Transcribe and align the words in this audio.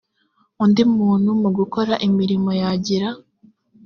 undi 0.63 0.81
muntu 0.97 1.29
mu 1.41 1.49
gukora 1.57 1.93
imirimo 2.07 2.49
yagira 2.61 3.07